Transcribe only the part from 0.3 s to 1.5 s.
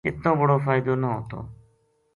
بڑو فائدو نہ ہوتو